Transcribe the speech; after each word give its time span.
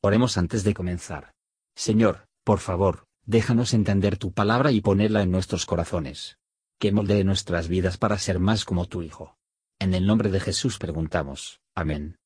Oremos 0.00 0.38
antes 0.38 0.62
de 0.62 0.74
comenzar. 0.74 1.32
Señor, 1.74 2.28
por 2.44 2.60
favor, 2.60 3.06
déjanos 3.26 3.74
entender 3.74 4.16
tu 4.16 4.32
palabra 4.32 4.70
y 4.70 4.80
ponerla 4.80 5.22
en 5.22 5.32
nuestros 5.32 5.66
corazones. 5.66 6.38
Que 6.78 6.92
moldee 6.92 7.24
nuestras 7.24 7.66
vidas 7.66 7.96
para 7.96 8.16
ser 8.18 8.38
más 8.38 8.64
como 8.64 8.86
tu 8.86 9.02
Hijo. 9.02 9.36
En 9.80 9.94
el 9.94 10.06
nombre 10.06 10.30
de 10.30 10.38
Jesús 10.38 10.78
preguntamos. 10.78 11.60
Amén. 11.74 12.16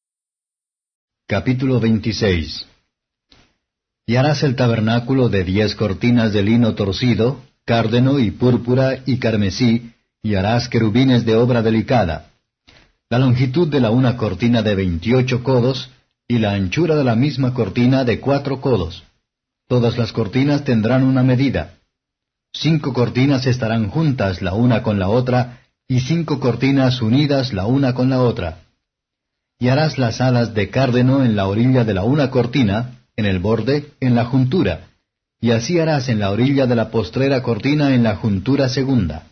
Capítulo 1.27 1.81
26 1.81 2.67
Y 4.05 4.17
harás 4.17 4.43
el 4.43 4.55
tabernáculo 4.55 5.31
de 5.31 5.45
diez 5.45 5.75
cortinas 5.75 6.35
de 6.35 6.43
lino 6.43 6.75
torcido, 6.75 7.43
cárdeno 7.65 8.19
y 8.19 8.33
púrpura 8.33 9.03
y 9.07 9.19
carmesí, 9.19 9.95
y 10.23 10.35
harás 10.35 10.69
querubines 10.69 11.25
de 11.25 11.37
obra 11.37 11.63
delicada. 11.63 12.33
La 13.09 13.19
longitud 13.19 13.69
de 13.69 13.81
la 13.81 13.91
una 13.91 14.19
cortina 14.19 14.63
de 14.63 14.75
veintiocho 14.75 15.43
codos, 15.43 15.91
y 16.33 16.39
la 16.39 16.53
anchura 16.53 16.97
de 16.97 17.05
la 17.05 17.15
misma 17.15 17.53
cortina 17.53 18.05
de 18.05 18.19
cuatro 18.19 18.63
codos. 18.63 19.05
Todas 19.69 19.99
las 19.99 20.13
cortinas 20.13 20.65
tendrán 20.65 21.05
una 21.05 21.23
medida. 21.23 21.75
Cinco 22.55 22.95
cortinas 22.95 23.45
estarán 23.47 23.91
juntas 23.91 24.41
la 24.41 24.55
una 24.55 24.83
con 24.83 24.99
la 24.99 25.11
otra, 25.11 25.61
y 25.87 26.01
cinco 26.01 26.41
cortinas 26.41 27.03
unidas 27.03 27.53
la 27.53 27.67
una 27.67 27.93
con 27.93 28.09
la 28.09 28.23
otra. 28.23 28.61
Y 29.59 29.69
harás 29.69 29.99
las 29.99 30.23
alas 30.23 30.55
de 30.55 30.71
cárdeno 30.71 31.23
en 31.23 31.37
la 31.37 31.47
orilla 31.47 31.85
de 31.85 31.93
la 31.93 32.05
una 32.05 32.31
cortina, 32.31 33.05
en 33.15 33.27
el 33.27 33.39
borde, 33.39 33.93
en 34.01 34.15
la 34.15 34.25
juntura, 34.25 34.89
y 35.39 35.51
así 35.51 35.81
harás 35.81 36.09
en 36.09 36.19
la 36.19 36.31
orilla 36.31 36.67
de 36.67 36.77
la 36.77 36.91
postrera 36.91 37.43
cortina 37.43 37.95
en 37.95 38.05
la 38.05 38.17
juntura 38.17 38.71
segunda. 38.71 39.25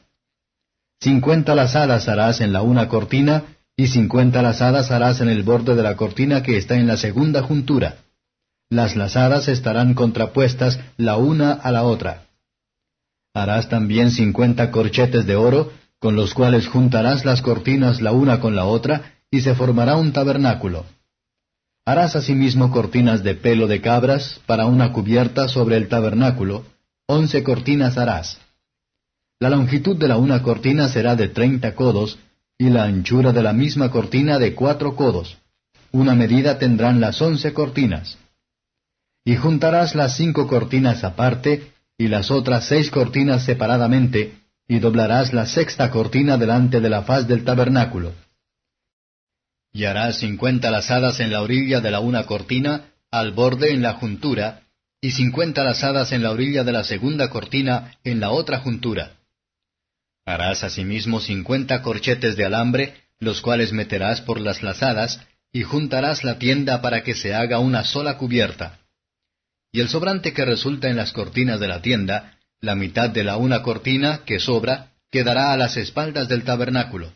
Cincuenta 1.00 1.54
las 1.54 1.76
alas 1.76 2.08
harás 2.08 2.42
en 2.42 2.52
la 2.52 2.60
una 2.60 2.88
cortina, 2.88 3.44
y 3.80 3.86
cincuenta 3.86 4.42
lazadas 4.42 4.90
harás 4.90 5.22
en 5.22 5.30
el 5.30 5.42
borde 5.42 5.74
de 5.74 5.82
la 5.82 5.96
cortina 5.96 6.42
que 6.42 6.58
está 6.58 6.76
en 6.76 6.86
la 6.86 6.98
segunda 6.98 7.42
juntura. 7.42 7.96
Las 8.68 8.94
lazadas 8.94 9.48
estarán 9.48 9.94
contrapuestas 9.94 10.78
la 10.98 11.16
una 11.16 11.52
a 11.52 11.72
la 11.72 11.84
otra. 11.84 12.26
Harás 13.32 13.70
también 13.70 14.10
cincuenta 14.10 14.70
corchetes 14.70 15.24
de 15.24 15.36
oro, 15.36 15.72
con 15.98 16.14
los 16.14 16.34
cuales 16.34 16.68
juntarás 16.68 17.24
las 17.24 17.40
cortinas 17.40 18.02
la 18.02 18.12
una 18.12 18.38
con 18.38 18.54
la 18.54 18.66
otra, 18.66 19.14
y 19.30 19.40
se 19.40 19.54
formará 19.54 19.96
un 19.96 20.12
tabernáculo. 20.12 20.84
Harás 21.86 22.16
asimismo 22.16 22.70
cortinas 22.70 23.22
de 23.22 23.34
pelo 23.34 23.66
de 23.66 23.80
cabras, 23.80 24.42
para 24.44 24.66
una 24.66 24.92
cubierta 24.92 25.48
sobre 25.48 25.78
el 25.78 25.88
tabernáculo, 25.88 26.66
once 27.06 27.42
cortinas 27.42 27.96
harás. 27.96 28.38
La 29.38 29.48
longitud 29.48 29.96
de 29.96 30.08
la 30.08 30.18
una 30.18 30.42
cortina 30.42 30.88
será 30.88 31.16
de 31.16 31.28
treinta 31.28 31.74
codos, 31.74 32.18
y 32.60 32.68
la 32.68 32.84
anchura 32.84 33.32
de 33.32 33.42
la 33.42 33.54
misma 33.54 33.90
cortina 33.90 34.38
de 34.38 34.54
cuatro 34.54 34.94
codos. 34.94 35.38
Una 35.92 36.14
medida 36.14 36.58
tendrán 36.58 37.00
las 37.00 37.22
once 37.22 37.54
cortinas. 37.54 38.18
Y 39.24 39.36
juntarás 39.36 39.94
las 39.94 40.14
cinco 40.18 40.46
cortinas 40.46 41.02
aparte, 41.02 41.72
y 41.96 42.08
las 42.08 42.30
otras 42.30 42.66
seis 42.66 42.90
cortinas 42.90 43.46
separadamente, 43.46 44.34
y 44.68 44.78
doblarás 44.78 45.32
la 45.32 45.46
sexta 45.46 45.90
cortina 45.90 46.36
delante 46.36 46.82
de 46.82 46.90
la 46.90 47.00
faz 47.00 47.26
del 47.26 47.44
tabernáculo. 47.44 48.12
Y 49.72 49.86
harás 49.86 50.18
cincuenta 50.18 50.70
lazadas 50.70 51.18
en 51.20 51.32
la 51.32 51.40
orilla 51.40 51.80
de 51.80 51.90
la 51.90 52.00
una 52.00 52.26
cortina, 52.26 52.90
al 53.10 53.32
borde 53.32 53.72
en 53.72 53.80
la 53.80 53.94
juntura, 53.94 54.64
y 55.00 55.12
cincuenta 55.12 55.64
lazadas 55.64 56.12
en 56.12 56.22
la 56.22 56.30
orilla 56.30 56.62
de 56.62 56.72
la 56.72 56.84
segunda 56.84 57.30
cortina, 57.30 57.94
en 58.04 58.20
la 58.20 58.32
otra 58.32 58.58
juntura. 58.58 59.12
Harás 60.24 60.64
asimismo 60.64 61.20
cincuenta 61.20 61.82
corchetes 61.82 62.36
de 62.36 62.44
alambre, 62.44 62.94
los 63.18 63.40
cuales 63.40 63.72
meterás 63.72 64.20
por 64.20 64.40
las 64.40 64.62
lazadas, 64.62 65.20
y 65.52 65.62
juntarás 65.62 66.24
la 66.24 66.38
tienda 66.38 66.80
para 66.80 67.02
que 67.02 67.14
se 67.14 67.34
haga 67.34 67.58
una 67.58 67.84
sola 67.84 68.16
cubierta. 68.16 68.78
Y 69.72 69.80
el 69.80 69.88
sobrante 69.88 70.32
que 70.32 70.44
resulta 70.44 70.88
en 70.88 70.96
las 70.96 71.12
cortinas 71.12 71.60
de 71.60 71.68
la 71.68 71.82
tienda, 71.82 72.38
la 72.60 72.74
mitad 72.74 73.10
de 73.10 73.24
la 73.24 73.36
una 73.36 73.62
cortina 73.62 74.22
que 74.24 74.38
sobra, 74.38 74.92
quedará 75.10 75.52
a 75.52 75.56
las 75.56 75.76
espaldas 75.76 76.28
del 76.28 76.44
tabernáculo. 76.44 77.12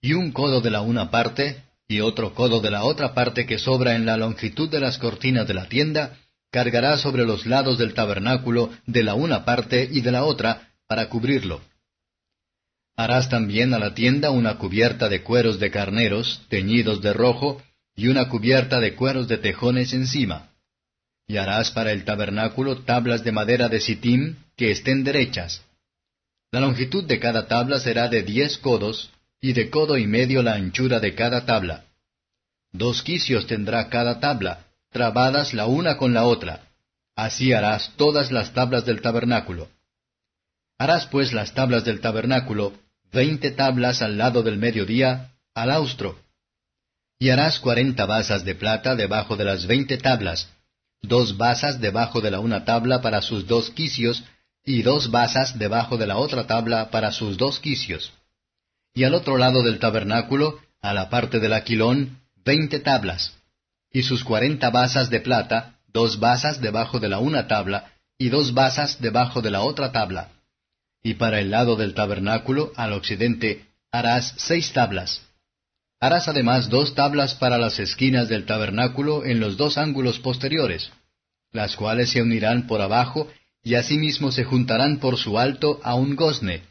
Y 0.00 0.12
un 0.12 0.32
codo 0.32 0.60
de 0.60 0.70
la 0.70 0.82
una 0.82 1.10
parte, 1.10 1.62
y 1.88 2.00
otro 2.00 2.34
codo 2.34 2.60
de 2.60 2.70
la 2.70 2.84
otra 2.84 3.14
parte 3.14 3.46
que 3.46 3.58
sobra 3.58 3.94
en 3.94 4.06
la 4.06 4.16
longitud 4.16 4.68
de 4.68 4.80
las 4.80 4.98
cortinas 4.98 5.46
de 5.46 5.54
la 5.54 5.68
tienda, 5.68 6.18
cargará 6.50 6.96
sobre 6.98 7.24
los 7.24 7.46
lados 7.46 7.78
del 7.78 7.94
tabernáculo 7.94 8.70
de 8.86 9.02
la 9.02 9.14
una 9.14 9.44
parte 9.44 9.88
y 9.90 10.00
de 10.00 10.12
la 10.12 10.24
otra, 10.24 10.70
para 10.86 11.08
cubrirlo. 11.08 11.60
Harás 12.96 13.28
también 13.28 13.74
a 13.74 13.78
la 13.78 13.94
tienda 13.94 14.30
una 14.30 14.56
cubierta 14.56 15.10
de 15.10 15.22
cueros 15.22 15.60
de 15.60 15.70
carneros, 15.70 16.40
teñidos 16.48 17.02
de 17.02 17.12
rojo, 17.12 17.62
y 17.94 18.08
una 18.08 18.28
cubierta 18.30 18.80
de 18.80 18.94
cueros 18.94 19.28
de 19.28 19.36
tejones 19.36 19.92
encima. 19.92 20.48
Y 21.28 21.36
harás 21.36 21.70
para 21.70 21.92
el 21.92 22.04
tabernáculo 22.04 22.82
tablas 22.84 23.22
de 23.22 23.32
madera 23.32 23.68
de 23.68 23.80
sitim, 23.80 24.36
que 24.56 24.70
estén 24.70 25.04
derechas. 25.04 25.62
La 26.50 26.60
longitud 26.60 27.04
de 27.04 27.18
cada 27.20 27.46
tabla 27.46 27.80
será 27.80 28.08
de 28.08 28.22
diez 28.22 28.56
codos, 28.56 29.10
y 29.42 29.52
de 29.52 29.68
codo 29.68 29.98
y 29.98 30.06
medio 30.06 30.42
la 30.42 30.54
anchura 30.54 30.98
de 30.98 31.14
cada 31.14 31.44
tabla. 31.44 31.84
Dos 32.72 33.02
quicios 33.02 33.46
tendrá 33.46 33.90
cada 33.90 34.20
tabla, 34.20 34.66
trabadas 34.90 35.52
la 35.52 35.66
una 35.66 35.98
con 35.98 36.14
la 36.14 36.24
otra. 36.24 36.62
Así 37.14 37.52
harás 37.52 37.92
todas 37.96 38.32
las 38.32 38.54
tablas 38.54 38.86
del 38.86 39.02
tabernáculo. 39.02 39.68
Harás 40.78 41.06
pues 41.06 41.32
las 41.32 41.54
tablas 41.54 41.84
del 41.84 42.00
tabernáculo, 42.00 42.72
veinte 43.12 43.50
tablas 43.50 44.02
al 44.02 44.18
lado 44.18 44.42
del 44.42 44.58
mediodía, 44.58 45.32
al 45.54 45.70
austro. 45.70 46.18
Y 47.18 47.30
harás 47.30 47.60
cuarenta 47.60 48.04
basas 48.04 48.44
de 48.44 48.54
plata 48.54 48.94
debajo 48.94 49.36
de 49.36 49.44
las 49.44 49.66
veinte 49.66 49.96
tablas, 49.96 50.50
dos 51.02 51.36
basas 51.36 51.80
debajo 51.80 52.20
de 52.20 52.30
la 52.30 52.40
una 52.40 52.64
tabla 52.64 53.00
para 53.00 53.22
sus 53.22 53.46
dos 53.46 53.70
quicios, 53.70 54.24
y 54.64 54.82
dos 54.82 55.10
basas 55.10 55.58
debajo 55.58 55.96
de 55.96 56.06
la 56.06 56.18
otra 56.18 56.46
tabla 56.46 56.90
para 56.90 57.12
sus 57.12 57.36
dos 57.36 57.60
quicios. 57.60 58.12
Y 58.94 59.04
al 59.04 59.14
otro 59.14 59.38
lado 59.38 59.62
del 59.62 59.78
tabernáculo, 59.78 60.58
a 60.82 60.92
la 60.92 61.08
parte 61.08 61.38
del 61.38 61.52
aquilón, 61.52 62.20
veinte 62.44 62.80
tablas, 62.80 63.32
y 63.92 64.02
sus 64.02 64.24
cuarenta 64.24 64.70
basas 64.70 65.08
de 65.08 65.20
plata, 65.20 65.78
dos 65.86 66.18
basas 66.18 66.60
debajo 66.60 66.98
de 66.98 67.08
la 67.08 67.18
una 67.18 67.46
tabla, 67.46 67.92
y 68.18 68.28
dos 68.28 68.52
basas 68.52 69.00
debajo 69.00 69.40
de 69.40 69.50
la 69.50 69.62
otra 69.62 69.92
tabla 69.92 70.35
y 71.06 71.14
para 71.14 71.38
el 71.38 71.52
lado 71.52 71.76
del 71.76 71.94
tabernáculo, 71.94 72.72
al 72.74 72.92
occidente, 72.92 73.66
harás 73.92 74.34
seis 74.38 74.72
tablas. 74.72 75.22
Harás 76.00 76.26
además 76.26 76.68
dos 76.68 76.96
tablas 76.96 77.36
para 77.36 77.58
las 77.58 77.78
esquinas 77.78 78.28
del 78.28 78.44
tabernáculo 78.44 79.24
en 79.24 79.38
los 79.38 79.56
dos 79.56 79.78
ángulos 79.78 80.18
posteriores, 80.18 80.90
las 81.52 81.76
cuales 81.76 82.10
se 82.10 82.22
unirán 82.22 82.66
por 82.66 82.80
abajo 82.80 83.28
y 83.62 83.76
asimismo 83.76 84.32
se 84.32 84.42
juntarán 84.42 84.98
por 84.98 85.16
su 85.16 85.38
alto 85.38 85.78
a 85.84 85.94
un 85.94 86.16
gozne. 86.16 86.64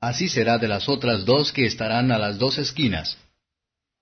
Así 0.00 0.30
será 0.30 0.56
de 0.56 0.68
las 0.68 0.88
otras 0.88 1.26
dos 1.26 1.52
que 1.52 1.66
estarán 1.66 2.10
a 2.12 2.18
las 2.18 2.38
dos 2.38 2.56
esquinas. 2.56 3.18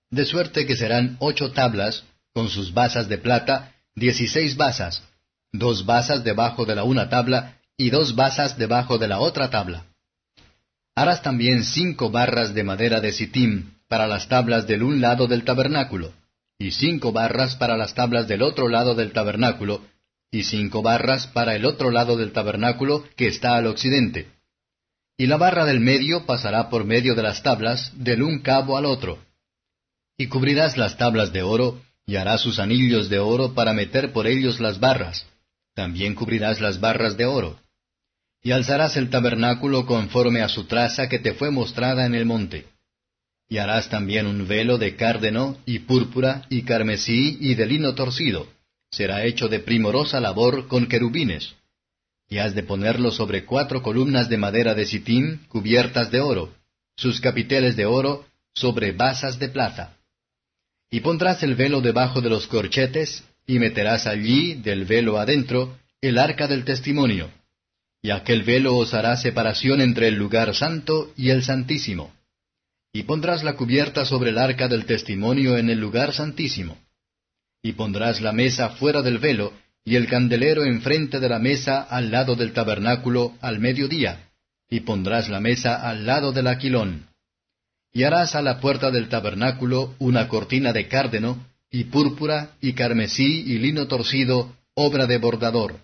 De 0.09 0.25
suerte 0.25 0.67
que 0.67 0.77
serán 0.77 1.17
ocho 1.19 1.51
tablas, 1.51 2.05
con 2.33 2.49
sus 2.49 2.73
basas 2.73 3.09
de 3.09 3.19
plata, 3.19 3.75
dieciséis 3.97 4.57
basas, 4.57 5.03
dos 5.51 5.85
basas 5.85 6.23
debajo 6.23 6.65
de 6.65 6.77
la 6.77 6.85
una 6.85 7.09
tabla 7.09 7.57
y 7.77 7.91
dos 7.91 8.15
basas 8.15 8.57
debajo 8.57 8.99
de 8.99 9.09
la 9.09 9.19
otra 9.19 9.51
tabla. 9.51 9.87
Harás 10.95 11.23
también 11.23 11.65
cinco 11.65 12.11
barras 12.11 12.55
de 12.55 12.63
madera 12.63 13.01
de 13.01 13.13
sitim 13.13 13.71
para 13.89 14.07
las 14.07 14.29
tablas 14.29 14.67
del 14.67 14.83
un 14.85 15.01
lado 15.01 15.27
del 15.27 15.45
tabernáculo, 15.45 16.13
y 16.59 16.71
cinco 16.71 17.11
barras 17.11 17.57
para 17.57 17.77
las 17.77 17.95
tablas 17.95 18.29
del 18.29 18.43
otro 18.43 18.69
lado 18.69 18.95
del 18.95 19.13
tabernáculo, 19.13 19.83
y 20.31 20.45
cinco 20.45 20.83
barras 20.83 21.27
para 21.27 21.57
el 21.57 21.65
otro 21.65 21.91
lado 21.91 22.17
del 22.17 22.33
tabernáculo 22.33 23.05
que 23.17 23.27
está 23.27 23.57
al 23.57 23.67
occidente. 23.67 24.29
Y 25.17 25.27
la 25.27 25.37
barra 25.37 25.65
del 25.65 25.81
medio 25.81 26.27
pasará 26.27 26.71
por 26.71 26.85
medio 26.85 27.15
de 27.15 27.23
las 27.23 27.43
tablas 27.43 27.93
del 27.95 28.23
un 28.23 28.41
cabo 28.41 28.77
al 28.77 28.85
otro. 28.85 29.19
Y 30.17 30.29
cubrirás 30.29 30.77
las 30.77 30.97
tablas 30.97 31.33
de 31.33 31.43
oro, 31.43 31.81
y 32.07 32.17
harás 32.17 32.41
sus 32.41 32.59
anillos 32.61 33.09
de 33.09 33.19
oro 33.19 33.55
para 33.55 33.73
meter 33.73 34.13
por 34.13 34.27
ellos 34.29 34.61
las 34.61 34.79
barras. 34.79 35.27
También 35.75 36.15
cubrirás 36.15 36.61
las 36.61 36.81
barras 36.81 37.17
de 37.17 37.27
oro 37.27 37.59
y 38.45 38.53
alzarás 38.53 38.99
el 38.99 39.09
tabernáculo 39.09 39.87
conforme 39.87 40.43
a 40.43 40.51
su 40.51 40.65
traza 40.65 41.09
que 41.09 41.19
te 41.19 41.33
fue 41.33 41.51
mostrada 41.51 42.05
en 42.05 42.15
el 42.15 42.27
monte. 42.27 42.67
Y 43.49 43.57
harás 43.57 43.89
también 43.89 44.27
un 44.27 44.47
velo 44.47 44.77
de 44.77 44.97
cárdeno, 44.97 45.57
y 45.65 45.81
púrpura, 45.81 46.45
y 46.51 46.63
carmesí, 46.63 47.39
y 47.41 47.55
de 47.55 47.67
lino 47.67 47.95
torcido. 47.95 48.47
Será 48.91 49.25
hecho 49.25 49.49
de 49.49 49.61
primorosa 49.61 50.21
labor 50.21 50.69
con 50.69 50.87
querubines. 50.89 51.55
Y 52.29 52.37
has 52.37 52.55
de 52.55 52.63
ponerlo 52.63 53.11
sobre 53.11 53.47
cuatro 53.47 53.83
columnas 53.83 54.29
de 54.29 54.37
madera 54.37 54.75
de 54.75 54.85
sitín, 54.85 55.47
cubiertas 55.49 56.11
de 56.11 56.21
oro, 56.21 56.53
sus 56.97 57.23
capiteles 57.23 57.77
de 57.77 57.87
oro, 57.87 58.27
sobre 58.55 58.93
basas 58.93 59.39
de 59.39 59.49
plata. 59.49 59.97
Y 60.91 61.01
pondrás 61.01 61.43
el 61.43 61.55
velo 61.55 61.81
debajo 61.81 62.21
de 62.21 62.29
los 62.29 62.47
corchetes, 62.47 63.25
y 63.47 63.59
meterás 63.59 64.07
allí, 64.07 64.53
del 64.55 64.85
velo 64.85 65.19
adentro, 65.19 65.79
el 66.03 66.19
arca 66.19 66.47
del 66.47 66.65
testimonio 66.65 67.31
y 68.05 68.11
aquel 68.11 68.43
velo 68.43 68.77
os 68.77 68.93
hará 68.93 69.17
separación 69.17 69.81
entre 69.81 70.09
el 70.09 70.17
lugar 70.17 70.55
santo 70.55 71.15
y 71.17 71.31
el 71.31 71.43
santísimo. 71.43 72.13
Y 72.93 73.05
pondrás 73.05 73.43
la 73.43 73.55
cubierta 73.55 74.05
sobre 74.05 74.29
el 74.29 74.37
arca 74.37 74.69
del 74.69 74.85
testimonio 74.85 75.57
en 75.57 75.71
el 75.71 75.81
lugar 75.81 76.13
santísimo. 76.13 76.77
Y 77.63 77.73
pondrás 77.73 78.21
la 78.21 78.33
mesa 78.33 78.69
fuera 78.69 79.01
del 79.01 79.17
velo, 79.17 79.55
y 79.87 79.97
el 79.97 80.07
candelero 80.07 80.65
enfrente 80.65 81.19
de 81.19 81.31
la 81.31 81.39
mesa 81.39 81.81
al 81.81 82.11
lado 82.11 82.37
del 82.37 82.53
tabernáculo 82.53 83.33
al 83.41 83.59
mediodía, 83.59 84.29
y 84.69 84.81
pondrás 84.81 85.31
la 85.31 85.41
mesa 85.41 85.89
al 85.89 86.05
lado 86.05 86.31
del 86.33 86.49
aquilón. 86.49 87.07
Y 87.91 88.03
harás 88.03 88.35
a 88.35 88.43
la 88.43 88.61
puerta 88.61 88.91
del 88.91 89.09
tabernáculo 89.09 89.95
una 89.99 90.29
cortina 90.29 90.75
de 90.75 90.89
cárdeno, 90.89 91.43
y 91.71 91.85
púrpura, 91.85 92.51
y 92.61 92.75
carmesí, 92.75 93.45
y 93.47 93.57
lino 93.57 93.89
torcido, 93.89 94.55
obra 94.75 95.07
de 95.07 95.17
bordador. 95.17 95.81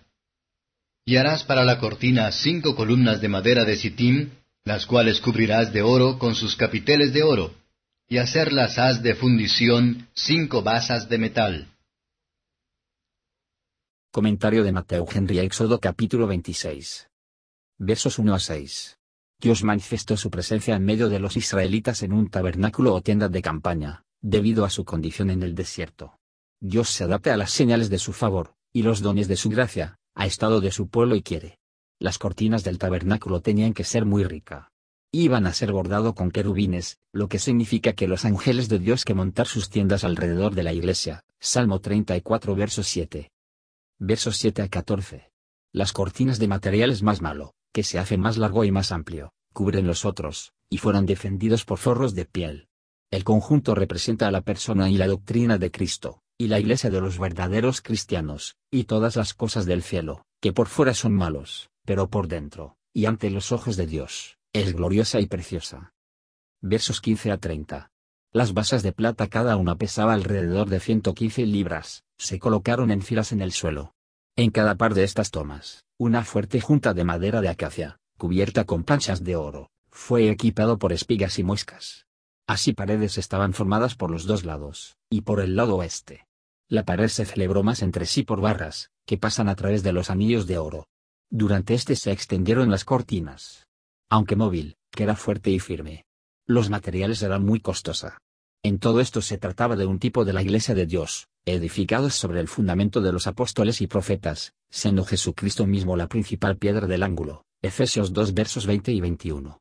Y 1.05 1.17
harás 1.17 1.43
para 1.43 1.63
la 1.63 1.79
cortina 1.79 2.31
cinco 2.31 2.75
columnas 2.75 3.21
de 3.21 3.27
madera 3.27 3.65
de 3.65 3.75
sitim, 3.75 4.29
las 4.63 4.85
cuales 4.85 5.19
cubrirás 5.19 5.73
de 5.73 5.81
oro 5.81 6.19
con 6.19 6.35
sus 6.35 6.55
capiteles 6.55 7.11
de 7.13 7.23
oro, 7.23 7.55
y 8.07 8.17
hacerlas 8.17 8.77
has 8.77 9.01
de 9.01 9.15
fundición 9.15 10.07
cinco 10.13 10.61
basas 10.61 11.09
de 11.09 11.17
metal. 11.17 11.67
Comentario 14.11 14.63
de 14.63 14.71
Mateo 14.73 15.07
Henry 15.11 15.39
Éxodo 15.39 15.79
capítulo 15.79 16.27
26. 16.27 17.07
Versos 17.79 18.19
1 18.19 18.35
a 18.35 18.39
6. 18.39 18.97
Dios 19.39 19.63
manifestó 19.63 20.17
su 20.17 20.29
presencia 20.29 20.75
en 20.75 20.85
medio 20.85 21.09
de 21.09 21.19
los 21.19 21.35
israelitas 21.35 22.03
en 22.03 22.13
un 22.13 22.29
tabernáculo 22.29 22.93
o 22.93 23.01
tienda 23.01 23.27
de 23.27 23.41
campaña, 23.41 24.03
debido 24.21 24.65
a 24.65 24.69
su 24.69 24.85
condición 24.85 25.31
en 25.31 25.41
el 25.41 25.55
desierto. 25.55 26.19
Dios 26.59 26.89
se 26.89 27.05
adapta 27.05 27.33
a 27.33 27.37
las 27.37 27.51
señales 27.51 27.89
de 27.89 27.97
su 27.97 28.13
favor, 28.13 28.53
y 28.71 28.83
los 28.83 29.01
dones 29.01 29.27
de 29.27 29.37
su 29.37 29.49
gracia, 29.49 29.97
a 30.15 30.25
estado 30.25 30.61
de 30.61 30.71
su 30.71 30.87
pueblo 30.87 31.15
y 31.15 31.21
quiere. 31.21 31.59
Las 31.99 32.17
cortinas 32.17 32.63
del 32.63 32.77
tabernáculo 32.77 33.41
tenían 33.41 33.73
que 33.73 33.83
ser 33.83 34.05
muy 34.05 34.23
rica. 34.23 34.71
Iban 35.11 35.45
a 35.45 35.53
ser 35.53 35.71
bordado 35.71 36.15
con 36.15 36.31
querubines, 36.31 36.99
lo 37.11 37.27
que 37.27 37.39
significa 37.39 37.93
que 37.93 38.07
los 38.07 38.25
ángeles 38.25 38.69
de 38.69 38.79
Dios 38.79 39.05
que 39.05 39.13
montar 39.13 39.47
sus 39.47 39.69
tiendas 39.69 40.03
alrededor 40.03 40.55
de 40.55 40.63
la 40.63 40.73
iglesia. 40.73 41.23
Salmo 41.39 41.81
34 41.81 42.55
verso 42.55 42.83
7 42.83 43.31
versos 44.03 44.37
7 44.37 44.63
a 44.63 44.67
14. 44.67 45.29
Las 45.71 45.93
cortinas 45.93 46.39
de 46.39 46.47
materiales 46.47 47.03
más 47.03 47.21
malo, 47.21 47.53
que 47.71 47.83
se 47.83 47.99
hacen 47.99 48.19
más 48.19 48.35
largo 48.35 48.63
y 48.63 48.71
más 48.71 48.91
amplio, 48.91 49.31
cubren 49.53 49.85
los 49.85 50.05
otros, 50.05 50.53
y 50.71 50.79
fueron 50.79 51.05
defendidos 51.05 51.65
por 51.65 51.77
forros 51.77 52.15
de 52.15 52.25
piel. 52.25 52.67
El 53.11 53.23
conjunto 53.23 53.75
representa 53.75 54.27
a 54.27 54.31
la 54.31 54.41
persona 54.41 54.89
y 54.89 54.97
la 54.97 55.05
doctrina 55.05 55.59
de 55.59 55.69
Cristo, 55.69 56.23
y 56.41 56.47
la 56.47 56.59
iglesia 56.59 56.89
de 56.89 57.01
los 57.01 57.19
verdaderos 57.19 57.81
cristianos, 57.81 58.55
y 58.71 58.85
todas 58.85 59.15
las 59.15 59.35
cosas 59.35 59.67
del 59.67 59.83
cielo, 59.83 60.25
que 60.41 60.53
por 60.53 60.67
fuera 60.67 60.95
son 60.95 61.13
malos, 61.13 61.69
pero 61.85 62.09
por 62.09 62.27
dentro, 62.27 62.77
y 62.93 63.05
ante 63.05 63.29
los 63.29 63.51
ojos 63.51 63.77
de 63.77 63.85
Dios, 63.85 64.39
es 64.51 64.73
gloriosa 64.73 65.19
y 65.19 65.27
preciosa. 65.27 65.93
Versos 66.59 66.99
15 66.99 67.31
a 67.31 67.37
30. 67.37 67.91
Las 68.33 68.55
basas 68.55 68.81
de 68.81 68.91
plata 68.91 69.27
cada 69.27 69.55
una 69.55 69.75
pesaba 69.75 70.15
alrededor 70.15 70.67
de 70.67 70.79
115 70.79 71.45
libras, 71.45 72.05
se 72.17 72.39
colocaron 72.39 72.89
en 72.89 73.03
filas 73.03 73.31
en 73.33 73.41
el 73.41 73.51
suelo. 73.51 73.93
En 74.35 74.49
cada 74.49 74.73
par 74.73 74.95
de 74.95 75.03
estas 75.03 75.29
tomas, 75.29 75.83
una 75.99 76.23
fuerte 76.23 76.59
junta 76.59 76.95
de 76.95 77.03
madera 77.03 77.41
de 77.41 77.49
acacia, 77.49 77.99
cubierta 78.17 78.63
con 78.63 78.83
planchas 78.83 79.23
de 79.23 79.35
oro, 79.35 79.69
fue 79.91 80.31
equipado 80.31 80.79
por 80.79 80.91
espigas 80.91 81.37
y 81.37 81.43
muescas. 81.43 82.07
Así 82.47 82.73
paredes 82.73 83.19
estaban 83.19 83.53
formadas 83.53 83.93
por 83.93 84.09
los 84.09 84.25
dos 84.25 84.43
lados, 84.43 84.97
y 85.07 85.21
por 85.21 85.39
el 85.39 85.55
lado 85.55 85.75
oeste. 85.75 86.25
La 86.71 86.85
pared 86.85 87.09
se 87.09 87.25
celebró 87.25 87.63
más 87.63 87.81
entre 87.81 88.05
sí 88.05 88.23
por 88.23 88.39
barras, 88.39 88.91
que 89.05 89.17
pasan 89.17 89.49
a 89.49 89.55
través 89.55 89.83
de 89.83 89.91
los 89.91 90.09
anillos 90.09 90.47
de 90.47 90.57
oro. 90.57 90.87
Durante 91.29 91.73
este 91.73 91.97
se 91.97 92.13
extendieron 92.13 92.71
las 92.71 92.85
cortinas. 92.85 93.67
Aunque 94.09 94.37
móvil, 94.37 94.77
que 94.89 95.03
era 95.03 95.17
fuerte 95.17 95.49
y 95.49 95.59
firme, 95.59 96.05
los 96.47 96.69
materiales 96.69 97.21
eran 97.23 97.43
muy 97.43 97.59
costosa. 97.59 98.19
En 98.63 98.79
todo 98.79 99.01
esto 99.01 99.21
se 99.21 99.37
trataba 99.37 99.75
de 99.75 99.85
un 99.85 99.99
tipo 99.99 100.23
de 100.23 100.31
la 100.31 100.43
Iglesia 100.43 100.73
de 100.73 100.85
Dios, 100.85 101.27
edificados 101.43 102.15
sobre 102.15 102.39
el 102.39 102.47
fundamento 102.47 103.01
de 103.01 103.11
los 103.11 103.27
apóstoles 103.27 103.81
y 103.81 103.87
profetas, 103.87 104.53
siendo 104.69 105.03
Jesucristo 105.03 105.67
mismo 105.67 105.97
la 105.97 106.07
principal 106.07 106.55
piedra 106.55 106.87
del 106.87 107.03
ángulo. 107.03 107.43
Efesios 107.61 108.13
2 108.13 108.33
versos 108.33 108.65
20 108.65 108.93
y 108.93 109.01
21. 109.01 109.59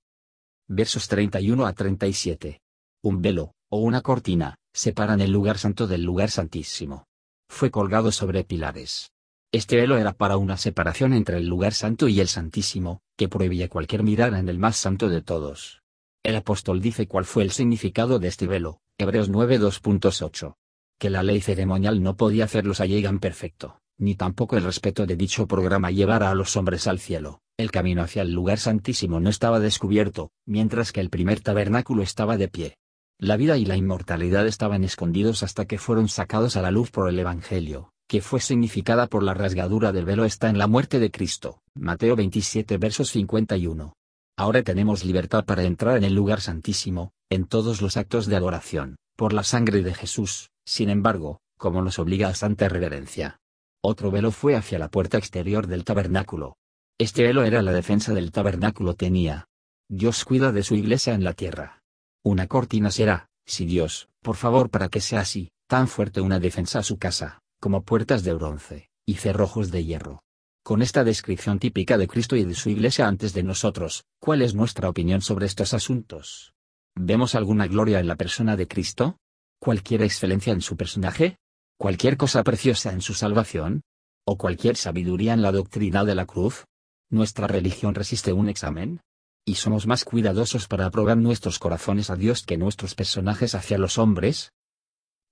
Versos 0.68 1.08
31 1.08 1.66
a 1.66 1.72
37. 1.72 2.60
Un 3.02 3.20
velo, 3.20 3.52
o 3.68 3.78
una 3.80 4.00
cortina, 4.00 4.59
separan 4.72 5.20
el 5.20 5.30
lugar 5.30 5.58
santo 5.58 5.86
del 5.86 6.02
lugar 6.02 6.30
santísimo. 6.30 7.06
Fue 7.48 7.70
colgado 7.70 8.12
sobre 8.12 8.44
pilares. 8.44 9.12
Este 9.52 9.76
velo 9.76 9.98
era 9.98 10.12
para 10.12 10.36
una 10.36 10.56
separación 10.56 11.12
entre 11.12 11.38
el 11.38 11.46
lugar 11.46 11.74
santo 11.74 12.06
y 12.06 12.20
el 12.20 12.28
santísimo, 12.28 13.02
que 13.16 13.28
prohibía 13.28 13.68
cualquier 13.68 14.04
mirada 14.04 14.38
en 14.38 14.48
el 14.48 14.58
más 14.58 14.76
santo 14.76 15.08
de 15.08 15.22
todos. 15.22 15.82
El 16.22 16.36
apóstol 16.36 16.80
dice 16.80 17.08
cuál 17.08 17.24
fue 17.24 17.42
el 17.42 17.50
significado 17.50 18.18
de 18.18 18.28
este 18.28 18.46
velo, 18.46 18.80
Hebreos 18.98 19.30
9.2.8. 19.30 20.54
Que 20.98 21.10
la 21.10 21.22
ley 21.22 21.40
ceremonial 21.40 22.02
no 22.02 22.16
podía 22.16 22.44
hacerlos 22.44 22.80
allegan 22.80 23.18
perfecto, 23.18 23.80
ni 23.98 24.14
tampoco 24.14 24.56
el 24.56 24.62
respeto 24.62 25.06
de 25.06 25.16
dicho 25.16 25.46
programa 25.46 25.90
llevara 25.90 26.30
a 26.30 26.34
los 26.34 26.56
hombres 26.56 26.86
al 26.86 27.00
cielo. 27.00 27.40
El 27.56 27.70
camino 27.70 28.02
hacia 28.02 28.22
el 28.22 28.32
lugar 28.32 28.58
santísimo 28.58 29.18
no 29.18 29.30
estaba 29.30 29.58
descubierto, 29.60 30.30
mientras 30.46 30.92
que 30.92 31.00
el 31.00 31.10
primer 31.10 31.40
tabernáculo 31.40 32.02
estaba 32.02 32.36
de 32.36 32.48
pie. 32.48 32.78
La 33.22 33.36
vida 33.36 33.58
y 33.58 33.66
la 33.66 33.76
inmortalidad 33.76 34.46
estaban 34.46 34.82
escondidos 34.82 35.42
hasta 35.42 35.66
que 35.66 35.76
fueron 35.76 36.08
sacados 36.08 36.56
a 36.56 36.62
la 36.62 36.70
luz 36.70 36.90
por 36.90 37.06
el 37.06 37.18
Evangelio, 37.18 37.92
que 38.08 38.22
fue 38.22 38.40
significada 38.40 39.08
por 39.08 39.22
la 39.22 39.34
rasgadura 39.34 39.92
del 39.92 40.06
velo 40.06 40.24
está 40.24 40.48
en 40.48 40.56
la 40.56 40.66
muerte 40.66 40.98
de 40.98 41.10
Cristo. 41.10 41.60
Mateo 41.74 42.16
27 42.16 42.78
versos 42.78 43.10
51. 43.10 43.92
Ahora 44.38 44.62
tenemos 44.62 45.04
libertad 45.04 45.44
para 45.44 45.64
entrar 45.64 45.98
en 45.98 46.04
el 46.04 46.14
lugar 46.14 46.40
santísimo, 46.40 47.12
en 47.28 47.44
todos 47.44 47.82
los 47.82 47.98
actos 47.98 48.24
de 48.24 48.36
adoración, 48.36 48.96
por 49.16 49.34
la 49.34 49.44
sangre 49.44 49.82
de 49.82 49.92
Jesús, 49.92 50.48
sin 50.64 50.88
embargo, 50.88 51.42
como 51.58 51.82
nos 51.82 51.98
obliga 51.98 52.28
a 52.28 52.34
santa 52.34 52.70
reverencia. 52.70 53.38
Otro 53.82 54.10
velo 54.10 54.30
fue 54.30 54.56
hacia 54.56 54.78
la 54.78 54.88
puerta 54.88 55.18
exterior 55.18 55.66
del 55.66 55.84
tabernáculo. 55.84 56.56
Este 56.96 57.22
velo 57.22 57.44
era 57.44 57.60
la 57.60 57.74
defensa 57.74 58.14
del 58.14 58.32
tabernáculo 58.32 58.94
tenía. 58.94 59.44
Dios 59.90 60.24
cuida 60.24 60.52
de 60.52 60.62
su 60.62 60.74
iglesia 60.74 61.12
en 61.12 61.24
la 61.24 61.34
tierra. 61.34 61.79
Una 62.22 62.46
cortina 62.46 62.90
será, 62.90 63.30
si 63.46 63.64
Dios, 63.64 64.10
por 64.20 64.36
favor 64.36 64.68
para 64.68 64.90
que 64.90 65.00
sea 65.00 65.20
así, 65.20 65.52
tan 65.66 65.88
fuerte 65.88 66.20
una 66.20 66.38
defensa 66.38 66.80
a 66.80 66.82
su 66.82 66.98
casa, 66.98 67.40
como 67.60 67.82
puertas 67.82 68.24
de 68.24 68.34
bronce, 68.34 68.90
y 69.06 69.14
cerrojos 69.14 69.70
de 69.70 69.84
hierro. 69.84 70.22
Con 70.62 70.82
esta 70.82 71.02
descripción 71.02 71.58
típica 71.58 71.96
de 71.96 72.06
Cristo 72.06 72.36
y 72.36 72.44
de 72.44 72.54
su 72.54 72.68
Iglesia 72.68 73.08
antes 73.08 73.32
de 73.32 73.42
nosotros, 73.42 74.04
¿cuál 74.20 74.42
es 74.42 74.54
nuestra 74.54 74.90
opinión 74.90 75.22
sobre 75.22 75.46
estos 75.46 75.72
asuntos? 75.72 76.52
¿Vemos 76.94 77.34
alguna 77.34 77.66
gloria 77.66 78.00
en 78.00 78.06
la 78.06 78.16
persona 78.16 78.54
de 78.54 78.68
Cristo? 78.68 79.16
¿Cualquier 79.58 80.02
excelencia 80.02 80.52
en 80.52 80.60
su 80.60 80.76
personaje? 80.76 81.38
¿Cualquier 81.78 82.18
cosa 82.18 82.42
preciosa 82.44 82.92
en 82.92 83.00
su 83.00 83.14
salvación? 83.14 83.80
¿O 84.26 84.36
cualquier 84.36 84.76
sabiduría 84.76 85.32
en 85.32 85.40
la 85.40 85.52
doctrina 85.52 86.04
de 86.04 86.14
la 86.14 86.26
cruz? 86.26 86.66
¿Nuestra 87.08 87.46
religión 87.46 87.94
resiste 87.94 88.34
un 88.34 88.50
examen? 88.50 89.00
¿Y 89.44 89.54
somos 89.56 89.86
más 89.86 90.04
cuidadosos 90.04 90.68
para 90.68 90.86
aprobar 90.86 91.16
nuestros 91.16 91.58
corazones 91.58 92.10
a 92.10 92.16
Dios 92.16 92.44
que 92.44 92.56
nuestros 92.56 92.94
personajes 92.94 93.54
hacia 93.54 93.78
los 93.78 93.98
hombres? 93.98 94.52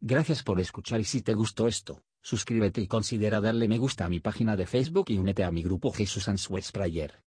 Gracias 0.01 0.43
por 0.43 0.61
escuchar 0.61 1.01
y 1.01 1.05
si 1.05 1.23
te 1.23 1.35
gustó 1.35 1.69
esto, 1.69 2.03
Suscríbete 2.23 2.81
y 2.81 2.87
considera 2.87 3.41
darle 3.41 3.69
me 3.69 3.79
gusta 3.79 4.05
a 4.05 4.09
mi 4.09 4.21
página 4.21 4.57
de 4.57 4.67
Facebook 4.67 5.07
y 5.09 5.19
únete 5.19 5.45
a 5.45 5.51
mi 5.51 5.63
grupo 5.63 5.93
Jesús 5.93 6.29
Answers 6.29 6.73
Prayer. 6.73 7.23